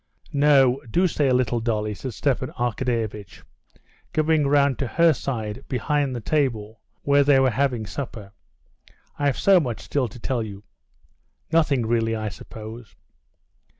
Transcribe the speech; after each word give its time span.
"No, 0.33 0.81
do 0.89 1.05
stay 1.05 1.27
a 1.27 1.33
little, 1.35 1.59
Dolly," 1.59 1.93
said 1.93 2.15
Stepan 2.15 2.49
Arkadyevitch, 2.57 3.43
going 4.13 4.47
round 4.47 4.79
to 4.79 4.87
her 4.87 5.13
side 5.13 5.63
behind 5.69 6.15
the 6.15 6.19
table 6.19 6.79
where 7.03 7.23
they 7.23 7.39
were 7.39 7.51
having 7.51 7.85
supper. 7.85 8.31
"I've 9.19 9.37
so 9.37 9.59
much 9.59 9.79
still 9.79 10.07
to 10.07 10.17
tell 10.19 10.41
you." 10.41 10.63
"Nothing 11.51 11.85
really, 11.85 12.15
I 12.15 12.29
suppose." 12.29 12.95